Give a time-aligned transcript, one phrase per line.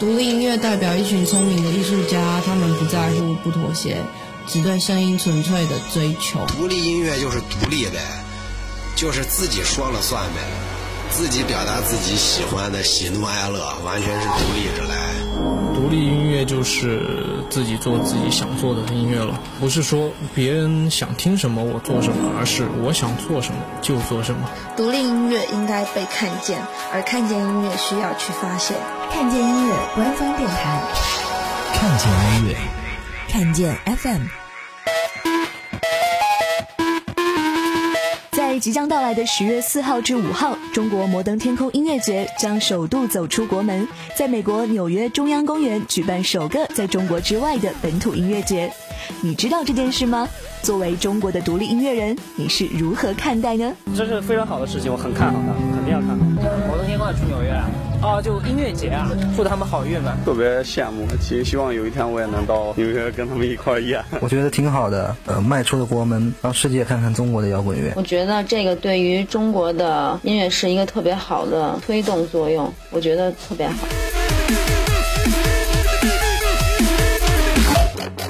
[0.00, 4.02] 独立音乐代表一群聪明的艺术家，他们不在乎，不妥协，
[4.46, 6.40] 只对声音纯粹的追求。
[6.46, 8.00] 独立音乐就是独立呗，
[8.96, 10.40] 就是自己说了算呗，
[11.10, 15.69] 自己表达自己喜欢的喜怒哀乐，完全是独立着来。
[15.80, 17.00] 独立音乐就是
[17.48, 24.50] 自己做自己想做的音乐了，不是说别人想听什么我做什么，而是我想做什么就做什么。
[24.76, 26.62] 独立音乐应该被看见，
[26.92, 28.76] 而看见音乐需要去发现。
[29.10, 30.82] 看见音乐官方电台，
[31.72, 32.08] 看见
[32.42, 32.56] 音乐，
[33.30, 34.39] 看见 FM。
[38.50, 43.86] 在即将到来的十月四号至五号，中国摩登天空音乐节将首度走出国门，
[44.16, 48.68] 在美国纽约中央公园举办首个在中国之外的本土音乐节。
[49.20, 50.28] 你知道这件事吗？
[50.62, 53.74] 作为中国的独立音乐人，你是如何看待呢？
[53.96, 56.08] 这是非常好的事情，我很看好它，肯定要看。
[56.68, 57.64] 摩登天空要去纽约啊！
[58.02, 60.16] 哦，就音乐节啊，祝他们好运吧。
[60.24, 64.02] 特别羡慕，其实希望有一天我也能到纽约跟他们一块演。
[64.20, 67.92] 我觉得挺好的，呃，迈出了国门，让世界看看中国的摇滚乐。
[67.96, 73.86] 我觉得这个对于中国的音乐是一个特别好的推动作用，我觉得特别好。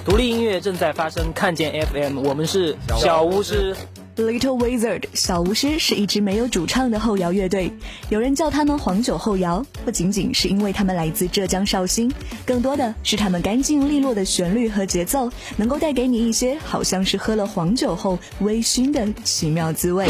[0.05, 3.77] 独立音乐正在发生，看见 FM，我们是小巫师。
[4.17, 7.73] Little Wizard 小巫师是一支没有主唱的后摇乐队，
[8.09, 12.11] 有人叫他们黄酒后摇，不仅仅是因为他们来自浙江绍兴，
[12.45, 20.07] 更多的是他们干净利落的旋律和节奏，能够带给你一些好像是喝了黄酒后微醺的奇妙滋味。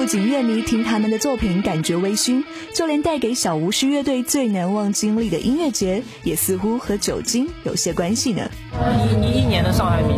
[0.00, 2.42] 不仅乐迷听他们的作品感觉微醺，
[2.74, 8.50] 就连带给小巫师乐队最难忘经历的音乐节，也似乎和酒精有些关系呢。
[9.22, 10.14] 一一年的上海米，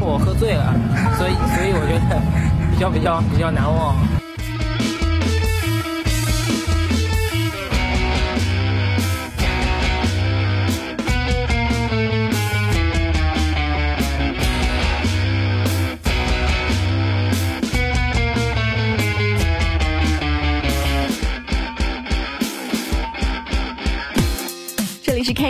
[0.00, 0.74] 我喝醉了，
[1.16, 2.20] 所以所以我觉得
[2.74, 3.94] 比较比较比较难忘。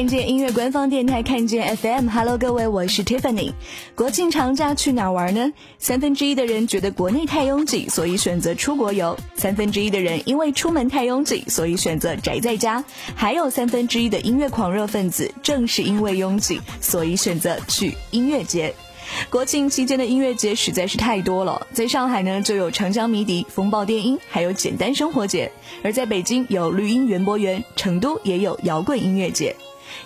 [0.02, 2.08] 看见音乐官方电台，看见 FM。
[2.08, 3.52] Hello，各位，我是 Tiffany。
[3.94, 5.52] 国庆长假去哪玩呢？
[5.78, 12.82] 三分之一的人觉得国内太拥挤，所以选择出国游；三分之一的人因为出门太拥挤，所以选择宅在家；
[13.14, 18.74] 还有三分之一的音乐狂热分子，正是因为拥挤，所以选择去音乐节。
[19.30, 25.48] 国庆期间的音乐节实在是太多了，在上海呢就有长江迷笛、风暴电音，还有简单生活节；
[25.84, 29.54] 而在北京有绿茵园博园，成都也有摇滚音乐节。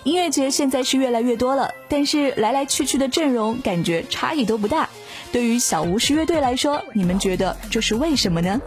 [0.03, 4.87] 音乐节现在是越来越多了，但是来来去去的阵容感觉差异都不大。
[5.31, 8.59] 对于小巫师乐队来说，你们觉得这是为什么呢？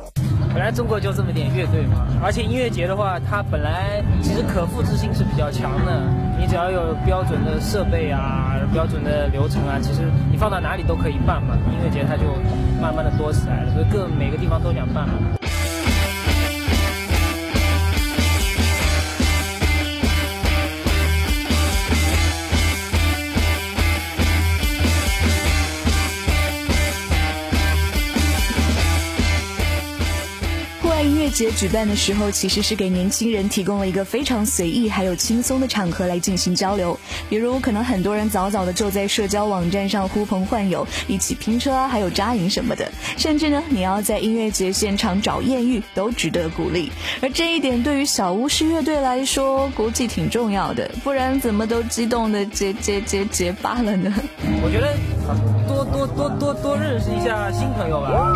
[0.52, 6.02] 本来中国就这么点乐队嘛，而且音乐节的话，它本来其实可复制性是比较强的。
[6.38, 11.56] 你只要有标准的设备啊、标准的流程啊，其实你放到哪里都可以办嘛。
[11.70, 12.24] 音乐节它就
[12.82, 15.14] 慢慢的多起来了，所以各每个地方都想办嘛。
[31.30, 36.98] 节举办的时候，其实是给年轻人提供了一个非常随意还有轻松的场合来进行交流。
[37.28, 42.90] 比如，可能很多人早早的就在社交网站上呼朋唤友，一起拼车啊，还有扎营什么的。
[43.16, 46.90] 甚至呢，你要在音乐节现场找艳遇，都值得鼓励。
[47.22, 54.12] 而这一点对于小巫师乐队来说，估计挺重要的，不然怎么都激动的结结结结巴了呢？
[54.62, 54.96] 我觉得
[55.68, 58.34] 多多多多多认识一下新朋友吧。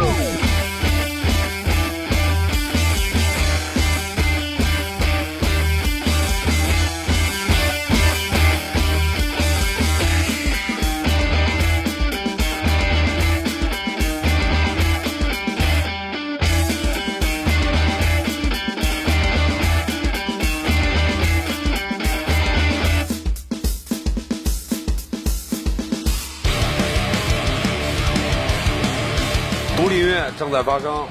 [29.76, 31.04] 独立音乐正在发生，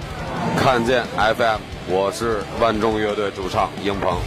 [0.57, 4.17] 看见 FM，我是万众乐队主唱英鹏。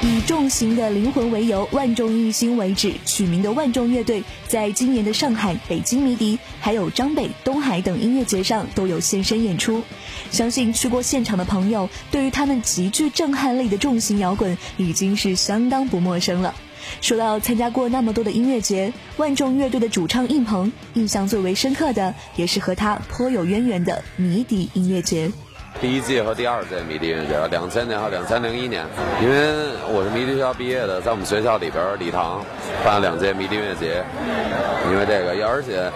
[0.00, 9.82] 以重型的灵魂为由，万众一心为止取名的万众乐队，在今年的上海、北京迷笛，还有张北、东海等音乐节上都有现身演出。
[10.30, 16.54] 相信去过现场的朋友，对于他们极具震撼力的重型摇滚，已经是相当不陌生了。
[17.00, 25.30] 说到参加过那么多的音乐节，万众乐队的主唱应鹏，印象最为深刻的，也是和他颇有渊源的迷笛音乐节。
[25.80, 28.84] 第一届和第二届迷笛音乐节，两千年和两千零一年，
[29.22, 29.36] 因为
[29.88, 32.44] 我是迷笛学校毕业的，在我们学校里边礼堂
[32.84, 34.02] 办了两届迷笛音乐节。
[34.90, 35.92] 因为这个，而且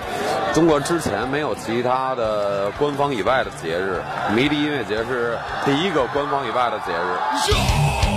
[0.52, 4.00] 中国之前没有其他的官方以外的节日，
[4.36, 8.12] 迷笛音乐节是第一个官方以外的节日。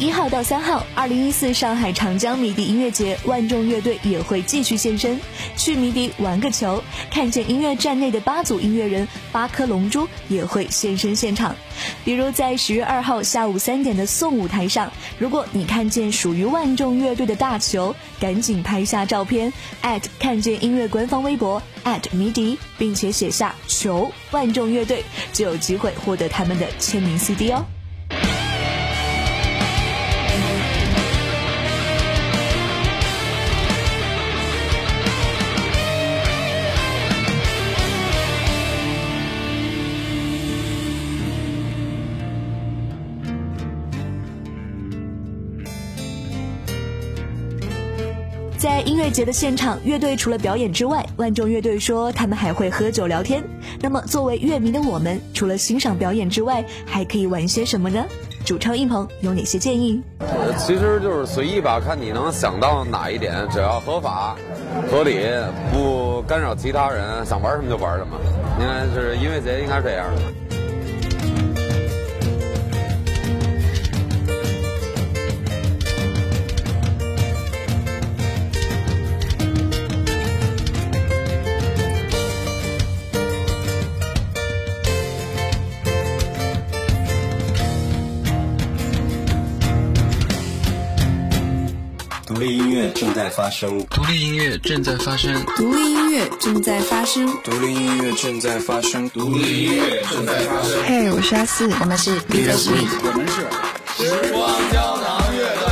[0.00, 5.20] 一号到三号，二零一四上海长江迷笛音乐节，万众乐队也会继续现身，
[5.58, 6.82] 去迷笛玩个球。
[7.10, 11.54] 看见音乐站内的八组音乐人，八颗龙珠也会现身现场。
[12.02, 19.52] 比如在十月二号下午三点的送舞台上，如果你看见属于万众乐队的大球，赶紧拍下照片，@
[20.18, 21.62] 看见音乐官方微博
[22.12, 25.04] 迷笛，并且写下球万众乐队，
[25.34, 27.62] 就有机会获得他们的签名 CD 哦。
[48.82, 53.42] 音乐节的现场，乐队除了表演之外，万众乐队说他们还会喝酒聊天。
[53.80, 58.04] 那么，作为乐迷的我们，除了欣赏表演之外，还可以玩些什么呢？
[58.44, 60.02] 主唱应鹏有哪些建议？
[60.58, 64.36] 其实就是随意吧，看你能想到哪一点，只要合法、
[64.90, 65.20] 合理，
[65.72, 68.16] 不干扰其他人，想玩什么就玩什么。
[68.58, 70.22] 应该是音乐节应该是这样的。
[92.90, 100.82] 正在发生，独立音乐正在发生，独立音乐正在发生，独立音乐正在发生，独立音乐正在发生。
[100.84, 103.34] 嘿，我是阿四，我们是 b e 我们是
[103.96, 105.64] 时光胶囊乐队，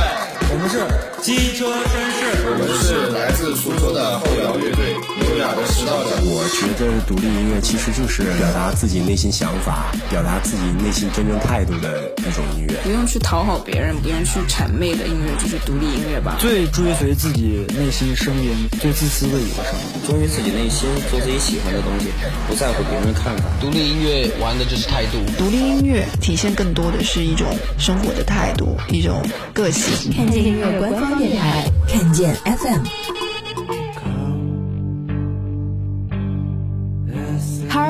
[0.51, 0.75] 我们是
[1.21, 4.95] 机车绅士，我们是来自苏州的后摇乐队。
[5.39, 12.75] 的指导者，我觉得独立音乐其实就是表达自己内心想法、表达自己内心真正态度的一种音乐。
[12.83, 16.35] 不用去讨好别人，不用去谄媚的音乐，就是独立音乐吧。
[16.39, 22.07] 最追随自己内心声音、最自私的一个声音，忠于自己内心，做自己喜欢的东西，
[22.47, 23.43] 不在乎别人的看法。
[23.61, 25.17] 独立音乐玩的就是态度。
[25.37, 27.47] 独立音乐体现更多的是一种
[27.77, 30.11] 生活的态度，一种个性。
[30.13, 33.28] 看见音乐官方电台，看见 FM。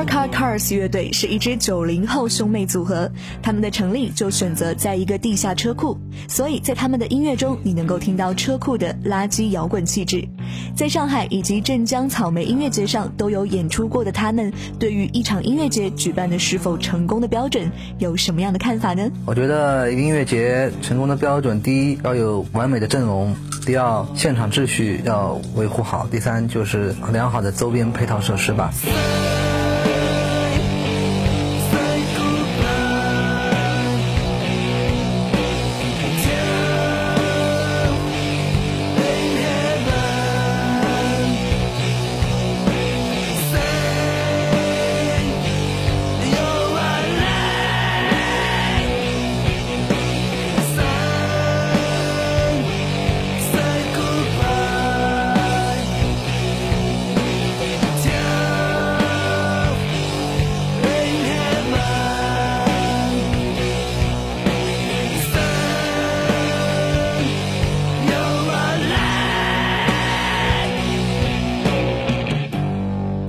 [0.04, 3.10] Car Cars 乐队是一支九零后兄妹组合，
[3.42, 10.26] 他们的成立就选择在一个地下车库，所以在他们的音乐中，你能够听到车库的垃圾摇滚气质。
[10.74, 19.10] 在上海以及镇江草莓音乐节上都有演出过的他们，对于一场音乐节举办的是否成功的标准有什么样的看法呢？
[19.26, 28.72] 我觉得音乐节成功的标准，第一要有完美的阵容，第二现场秩序要维护好，第三就是良好的周边配套设施吧。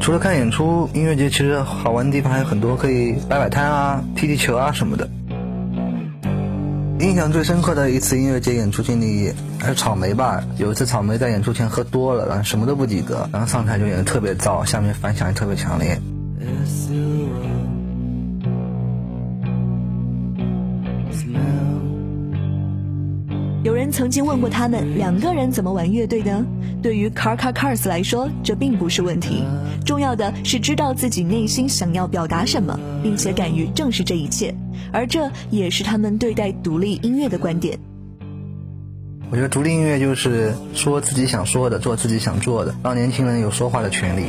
[0.01, 5.07] 除了看演出，音乐节其实好玩的地方还有很多，可以摆摆摊啊、踢踢球啊什么的。
[6.99, 10.43] 印象最深刻的一次音乐节演出经历还是草莓吧。
[10.57, 15.99] 有一次草莓在演出前喝多了，然后什么都不记得，然后上台就演得特别燥，下面反响也特别强烈。
[23.63, 26.43] 有人曾经问过他们两个人怎么玩乐队的？
[26.81, 29.43] 对于 Car Car Cars 来说，这并不是问题，
[29.85, 34.55] 重要的是知道自己内心想要表达什么，并且敢于正视这一切，
[34.91, 37.77] 而这也是他们对待独立音乐的观点。
[39.29, 44.25] 我觉得独立音乐就是说自己想说的，做自己想做的，让年轻人有说话的权利。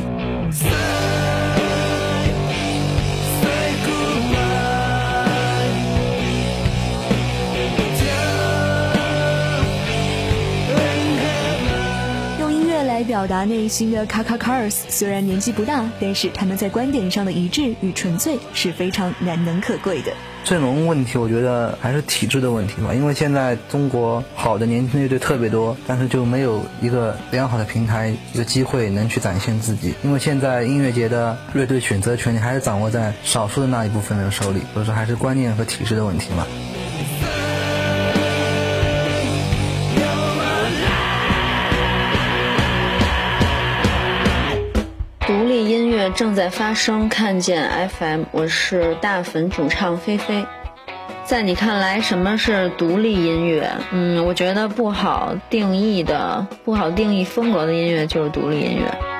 [13.23, 20.11] 表达内心的卡卡 cars 虽然年纪不大，但是他们在观点上的一致与纯粹是非常难能可贵的。
[20.43, 22.93] 阵容问题，我觉得还是体制的问题吧。
[22.93, 29.93] 因为现在中国好的年轻乐队特别多，但是就没有一个良好的平台、一个机会能去展现自己。
[30.03, 36.45] 因为现在音乐节的乐队选择权还是掌握在少数的那一部分人手里，所以说还是观念和体制的问题嘛。
[46.11, 50.45] 正在发生，看见 FM，我是大粉主唱菲菲。
[51.25, 53.69] 在你看来，什么是独立音乐？
[53.91, 59.12] 嗯，我觉得不好定义的、不好定义风格的音乐就是独立音乐。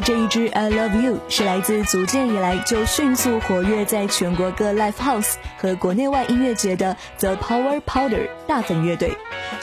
[0.00, 9.16] 这一支 I Love You 是来自组建以来就迅速活跃在全国各 Live House 和国内外音乐节的 The Power Powder 大粉乐队。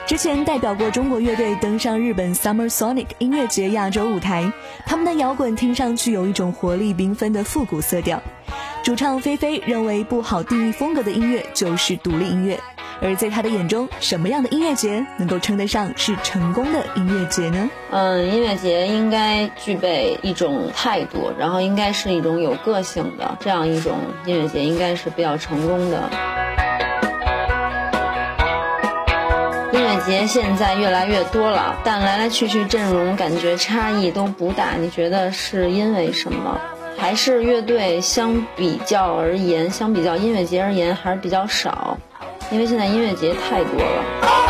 [0.06, 4.52] 之前代表过中国乐队登上日本 Summer Sonic 音乐节亚洲舞台，
[4.86, 8.22] 他们的摇滚听上去有一种活力缤纷的复古色调。
[8.84, 12.60] 主唱菲菲认为，不好定义风格的音乐就是独立音乐。
[13.02, 17.70] 而在他的眼中，什么样的音乐节能够称得上是成功的音乐节呢？
[17.92, 26.10] 嗯，音乐节应该具备一种态度，然后应该是一种有个性的这样一种音乐节，应该是比较成功的。
[29.74, 36.60] 音乐节现在越来越多了，但来来去去阵容感觉差异都不大，你觉得是因为什么？
[36.98, 41.98] 还是乐队相比较而言，相比较音乐节而言还是比较少？
[42.52, 44.45] 因为现在音乐节太多了。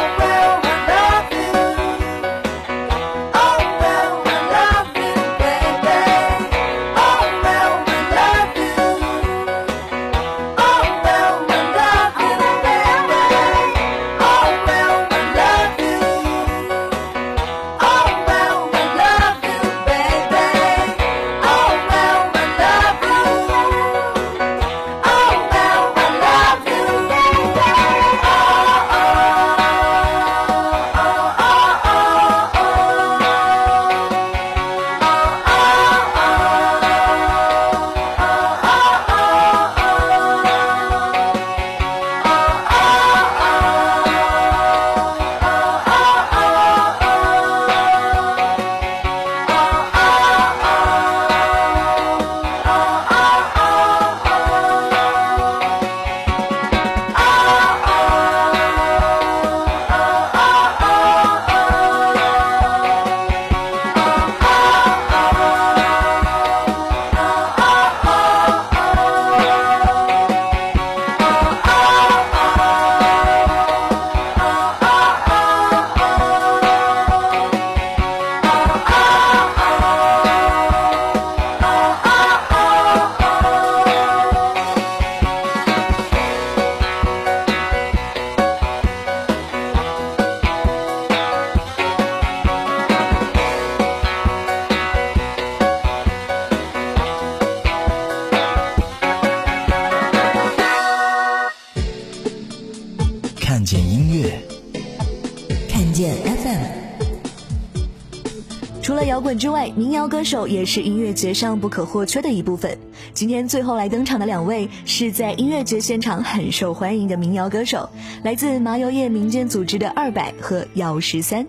[110.08, 112.78] 歌手也是音乐节上不可或缺的一部分。
[113.14, 117.90] 今天最后来登场的两位，是在音乐节现场很受欢迎的民谣歌手，
[118.24, 121.46] 来自麻油叶民间组织的二百和姚十三。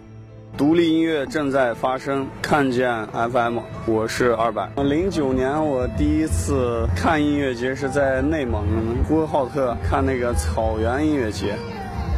[0.56, 4.70] 独立音乐正在发生，看见 FM，我是二百。
[4.82, 8.64] 零九年我第一次看音乐节是在内蒙
[9.06, 11.56] 呼和浩特看那个草原音乐节，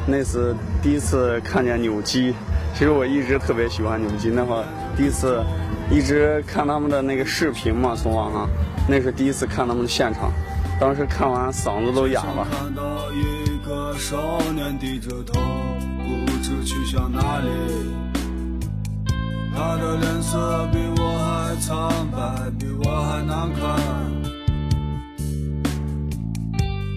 [0.07, 2.33] 那次第一次看见扭机。
[2.75, 4.65] 其实我一直特别喜欢扭机，那会儿
[4.97, 5.45] 第一次
[5.91, 8.49] 一直看他们的那个视频嘛，从网上，
[8.89, 10.31] 那是第一次看他们的现场，
[10.81, 12.47] 当时看完嗓子都哑了。
[12.51, 14.17] 看到一个少
[14.55, 15.41] 年低着头，
[15.99, 17.49] 不知去向哪里。
[19.53, 23.77] 他的脸色比我还苍白，比我还难看。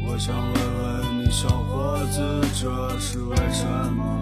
[0.05, 2.21] 我想问问你，小伙子，
[2.53, 3.65] 这是为什
[3.97, 4.20] 么？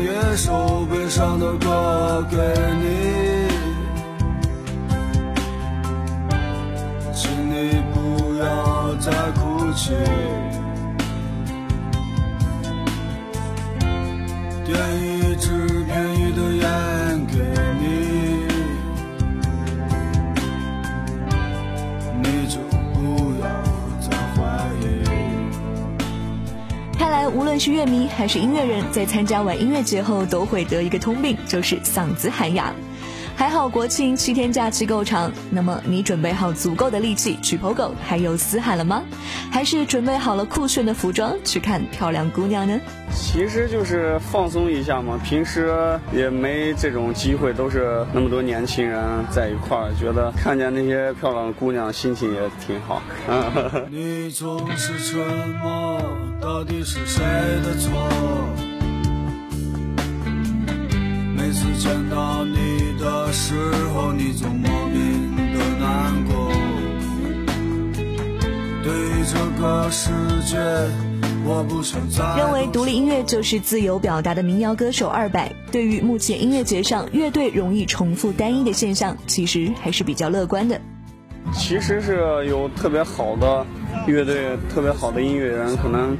[0.00, 2.36] 唱一首悲伤的歌给
[2.80, 3.48] 你，
[7.12, 9.92] 请你不要再哭泣。
[27.30, 32.74] 无论是乐迷还是音乐人，在参加完音乐节后，都会得一个通病，就是嗓子喊哑。
[33.40, 39.02] 还好国庆七天假期够长，那么你准备好足够的力气去跑狗，还有死海了吗？
[39.50, 42.78] 还是准备好了酷炫的服装去看漂亮姑娘呢？
[43.14, 53.00] 其实就是放松一下嘛，平时也没这种机会，都是那么多年轻人在一块儿，觉得看见那些漂亮的姑娘，心情也挺好。
[53.88, 55.98] 你总是沉默，
[56.42, 57.24] 到底是谁
[57.64, 57.90] 的错？
[61.34, 63.54] 每次见到你的时
[63.94, 66.52] 候，你总莫名的难过。
[68.84, 70.10] 对于这个世
[70.44, 70.58] 界，
[71.46, 72.36] 我不想再。
[72.36, 80.78] 认为独立音乐就是自由表达的民谣歌手二百，对于目前音乐节上乐队容易重复单一的现象，其实还是比较乐观的。
[81.54, 83.64] 其实是有特别好的
[84.06, 86.14] 乐队，特别好的音乐人，可能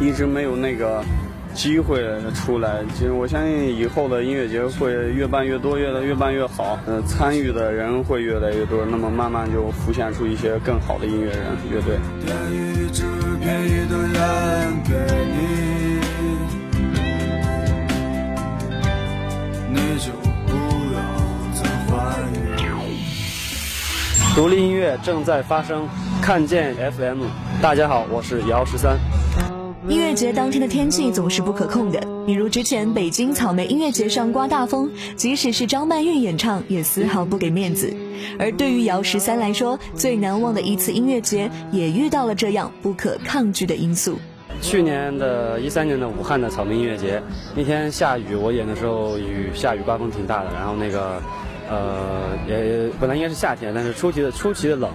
[0.00, 1.04] 一直没有那个。
[1.54, 2.02] 机会
[2.34, 6.78] 出来，其实我相信以后的音乐节会越办越多，越越办越好。
[6.86, 11.98] 嗯，参与的人会越来越多，那么慢慢就浮现出一些更好的音乐人、乐队。
[24.34, 25.86] 独立音乐正在发生，
[26.22, 27.24] 看见 FM。
[27.60, 28.98] 大家好，我是姚十三。
[29.88, 37.92] 音乐节当天的天气总是不可控的，比如之前北京草莓音乐节上刮大风，即使是张曼玉演唱也丝毫不给面子。
[38.38, 44.16] 而对于姚十三来说，最难忘的一次音乐节也遇到了这样不可抗拒的因素。
[44.60, 47.20] 去年的一三年的武汉的草莓音乐节
[47.56, 51.20] 那天下雨，我演的时候雨下雨刮风挺大的，然后那个
[51.68, 54.88] 呃也本来应该是夏天，但是出奇的出奇的冷。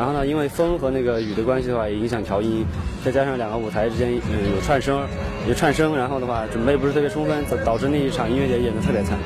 [0.00, 2.64] 然后呢，因为风和那个雨的关系的话，也影响调音，
[3.04, 5.06] 再加上两个舞台之间有有串声，
[5.46, 9.18] 有串声，然后的话准备不是特别充分，导致那一场音乐节演得特别惨。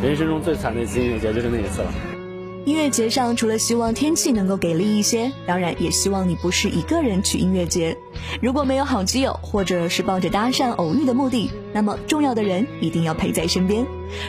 [0.00, 2.09] 人生中最惨的一次音乐节就是那一次了。
[2.66, 7.96] 音乐节上除了希望天气能够给力一些，当然也希望你不是一个人去音乐节。
[8.42, 13.86] 如果没有好基友，或者是抱着搭讪偶遇的目的，那么重要的人一定要陪在身边。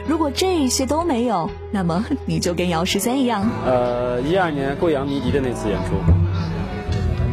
[0.08, 3.46] 如果这些都没有，那么 你就跟姚十三一样。
[3.66, 5.96] 呃，一二年贵阳迷笛的那次演出，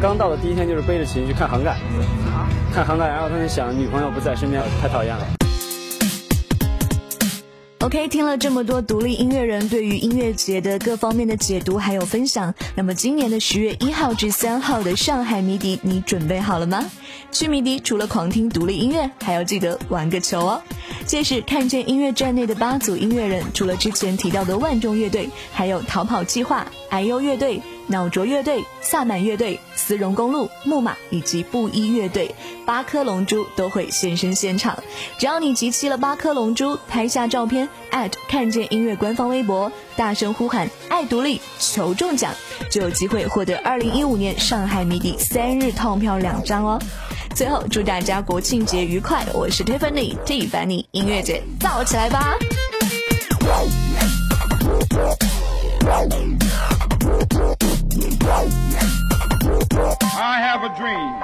[0.03, 1.77] 刚到的第一天就是背着琴去看杭盖，
[2.75, 5.38] 看杭盖，然后他就想女朋友不在身边，太讨厌了。
[7.81, 16.91] OK，听了这么多独立音乐人对于音乐节的各方面的解读还有分享，那么今年的十月一号至三号的上海迷笛，你准备好了吗？
[17.31, 20.61] 去迷笛除了狂听独立音乐，还要记得玩个球哦。
[21.07, 27.63] 届时看见音乐站内的八组音乐人，除了之前提到的万众乐队，还有逃跑计划、矮优乐队。
[27.89, 34.79] 脑浊乐队、萨满乐队、丝绒公路、木马以及布衣乐队，八颗龙珠都会现身现场。
[35.19, 37.69] 只要你集齐了八颗龙珠，拍下照片，@
[38.29, 42.33] 看见音乐官方微博，大声呼喊“爱独立”，求中奖，
[42.71, 46.79] 就有机会获得2015年上海迷笛三日套票两张哦。
[47.35, 49.25] 最后，祝大家国庆节愉快！
[49.33, 52.35] 我是 Tiffany Tiffany，音乐节造起来吧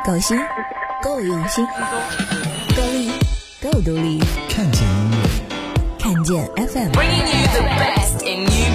[0.04, 0.38] 够新，
[1.02, 1.66] 够用心，
[2.76, 3.10] 够力，
[3.62, 4.20] 够独立。
[4.48, 5.16] 看见音乐，
[5.98, 6.90] 看见 FM。
[6.92, 8.68] Bringing you the best in new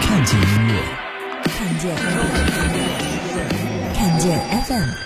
[0.00, 0.72] 看见音乐，
[1.44, 1.84] 看见，
[3.94, 4.24] 看见
[4.66, 5.05] FM。